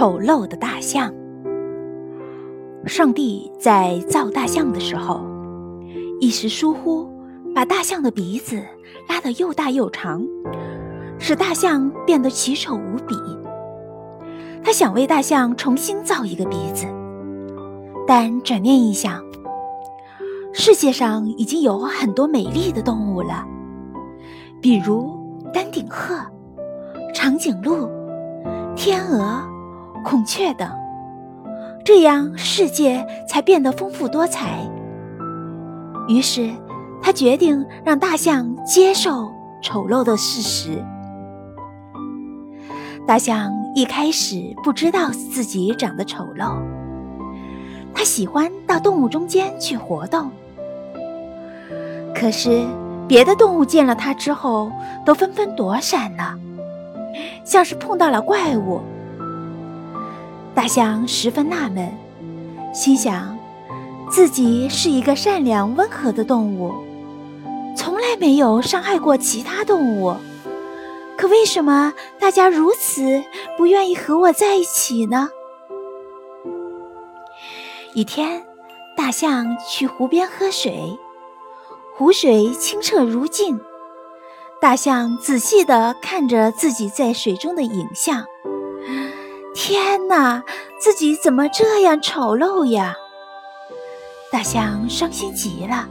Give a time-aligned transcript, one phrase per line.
[0.00, 1.12] 丑陋的大象。
[2.86, 5.20] 上帝在造大象的时候，
[6.20, 7.06] 一时疏忽，
[7.54, 8.62] 把大象的鼻子
[9.10, 10.26] 拉得又大又长，
[11.18, 13.14] 使大象变得奇丑无比。
[14.64, 16.86] 他想为大象重新造一个鼻子，
[18.06, 19.22] 但转念一想，
[20.54, 23.44] 世界上已经有很多美丽的动物了，
[24.62, 25.14] 比如
[25.52, 26.14] 丹顶鹤、
[27.12, 27.86] 长颈鹿、
[28.74, 29.49] 天鹅。
[30.04, 30.68] 孔雀等，
[31.84, 34.58] 这样世界才变得丰富多彩。
[36.08, 36.50] 于是，
[37.02, 39.30] 他决定让大象接受
[39.62, 40.82] 丑陋的事实。
[43.06, 46.56] 大象一开始不知道自己长得丑陋，
[47.94, 50.30] 它喜欢到动物中间去活动。
[52.14, 52.64] 可是，
[53.08, 54.70] 别的动物见了它之后，
[55.04, 56.34] 都纷纷躲闪了，
[57.44, 58.80] 像是碰到了怪物。
[60.60, 61.90] 大象十分纳闷，
[62.74, 63.34] 心想：
[64.10, 66.74] 自己是一个善良温和的动物，
[67.74, 70.14] 从来没有伤害过其他动物，
[71.16, 73.24] 可为什么大家如此
[73.56, 75.30] 不愿意和我在一起呢？
[77.94, 78.44] 一天，
[78.94, 80.98] 大象去湖边喝水，
[81.96, 83.58] 湖水清澈如镜，
[84.60, 88.26] 大象仔细地看着自己在水中的影像。
[89.54, 90.42] 天哪，
[90.78, 92.94] 自己怎么这样丑陋呀！
[94.30, 95.88] 大象伤心极了。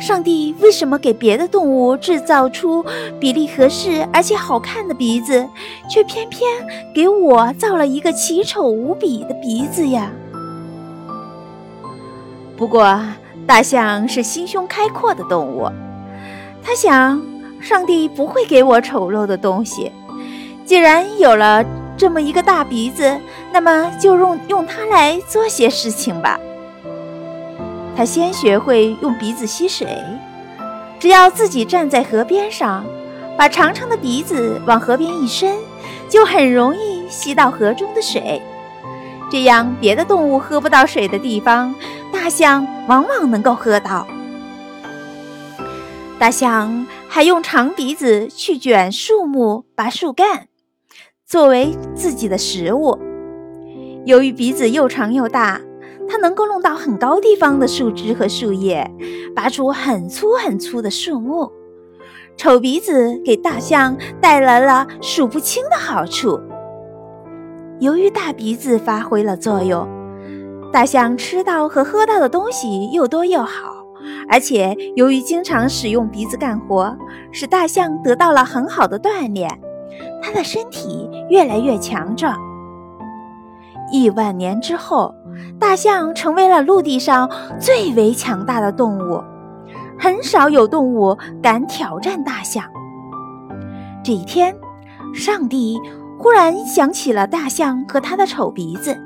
[0.00, 2.84] 上帝为什么给别的动物制造出
[3.20, 5.46] 比例合适而且好看的鼻子，
[5.90, 6.50] 却偏偏
[6.94, 10.10] 给我造了一个奇丑无比的鼻子呀？
[12.56, 12.98] 不过，
[13.46, 15.68] 大象是心胸开阔的动物，
[16.62, 17.22] 他想，
[17.60, 19.92] 上帝不会给我丑陋的东西。
[20.64, 21.62] 既然有了。
[22.04, 23.18] 这么一个大鼻子，
[23.50, 26.38] 那么就用用它来做些事情吧。
[27.96, 29.88] 他先学会用鼻子吸水，
[31.00, 32.84] 只要自己站在河边上，
[33.38, 35.56] 把长长的鼻子往河边一伸，
[36.06, 38.42] 就很容易吸到河中的水。
[39.30, 41.74] 这样，别的动物喝不到水的地方，
[42.12, 44.06] 大象往往能够喝到。
[46.18, 50.48] 大象还用长鼻子去卷树木，拔树干。
[51.26, 52.98] 作为自己的食物，
[54.04, 55.58] 由于鼻子又长又大，
[56.06, 58.88] 它能够弄到很高地方的树枝和树叶，
[59.34, 61.50] 拔出很粗很粗的树木。
[62.36, 66.38] 丑鼻子给大象带来了数不清的好处。
[67.80, 69.88] 由于大鼻子发挥了作用，
[70.70, 73.84] 大象吃到和喝到的东西又多又好，
[74.28, 76.96] 而且由于经常使用鼻子干活，
[77.32, 79.58] 使大象得到了很好的锻炼。
[80.24, 82.34] 它的身体越来越强壮。
[83.92, 85.14] 亿万年之后，
[85.60, 87.30] 大象成为了陆地上
[87.60, 89.22] 最为强大的动物，
[89.98, 92.64] 很少有动物敢挑战大象。
[94.02, 94.56] 这一天，
[95.12, 95.78] 上帝
[96.18, 98.96] 忽然想起了大象和它的丑鼻子，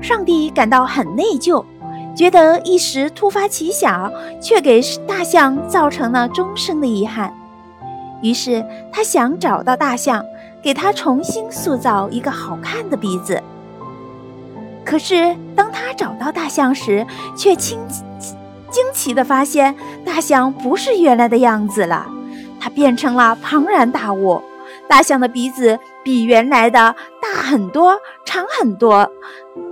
[0.00, 1.64] 上帝感到很内疚，
[2.14, 4.10] 觉得一时突发奇想，
[4.40, 7.34] 却给大象造成了终生的遗憾。
[8.22, 10.24] 于是他想找到大象，
[10.62, 13.42] 给他重新塑造一个好看的鼻子。
[14.84, 17.78] 可是当他找到大象时，却惊
[18.70, 22.06] 惊奇地发现，大象不是原来的样子了，
[22.58, 24.42] 它变成了庞然大物。
[24.88, 29.08] 大象的鼻子比原来的大很多，长很多，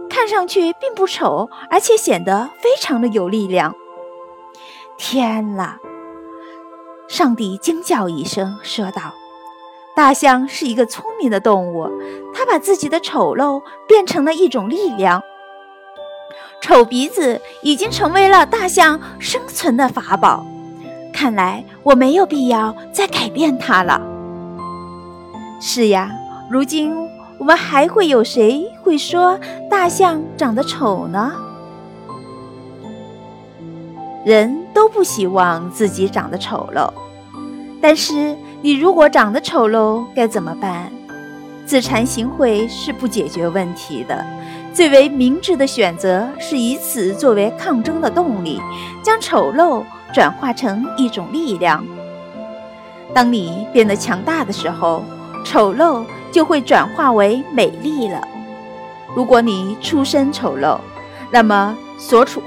[0.09, 3.75] 看上去并不丑，而且显得非常的有力量。
[4.97, 5.79] 天啦！
[7.09, 9.15] 上帝惊叫一声，说道
[9.97, 11.91] ：“大象是一个聪明的动物，
[12.35, 15.23] 它把自己的丑陋变成了一种力量。
[16.61, 20.45] 丑鼻子已经成为了大象生存的法宝。
[21.13, 24.01] 看来我没有必要再改变它了。”
[25.61, 26.11] 是呀，
[26.51, 26.95] 如今
[27.39, 29.41] 我们还会有谁会说
[29.71, 31.33] 大象长得丑呢？
[34.25, 36.89] 人都不希望自己长得丑陋，
[37.83, 40.89] 但是你如果长得丑陋该怎么办？
[41.67, 44.25] 自惭形秽是不解决问题的，
[44.73, 48.63] 最为明智的选择是以此作为抗争的动力，
[49.03, 49.83] 将丑陋
[50.15, 51.85] 转化成一种力量。
[53.13, 55.03] 当你变得强大的时候，
[55.45, 58.23] 丑陋就会转化为美丽了。
[59.17, 60.79] 如果你出身丑陋，
[61.33, 62.41] 那么所处。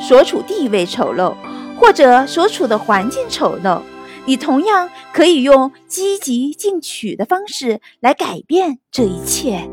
[0.00, 1.34] 所处地位丑陋，
[1.78, 3.80] 或者所处的环境丑陋，
[4.26, 9.70] 你同样可以用积极进取的方式来改变这一切。